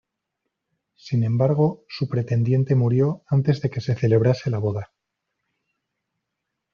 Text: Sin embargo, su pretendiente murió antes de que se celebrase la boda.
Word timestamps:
Sin 0.95 1.23
embargo, 1.23 1.85
su 1.87 2.07
pretendiente 2.09 2.73
murió 2.73 3.21
antes 3.27 3.61
de 3.61 3.69
que 3.69 3.81
se 3.81 3.93
celebrase 3.93 4.49
la 4.49 4.57
boda. 4.57 4.91